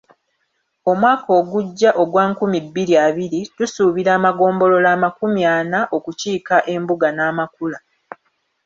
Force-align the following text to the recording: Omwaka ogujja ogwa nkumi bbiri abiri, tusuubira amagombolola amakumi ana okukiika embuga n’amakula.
Omwaka 0.91 1.29
ogujja 1.39 1.89
ogwa 2.01 2.23
nkumi 2.29 2.59
bbiri 2.65 2.93
abiri, 3.07 3.39
tusuubira 3.55 4.11
amagombolola 4.17 4.89
amakumi 4.95 5.41
ana 5.57 5.79
okukiika 5.97 6.55
embuga 6.73 7.07
n’amakula. 7.13 7.77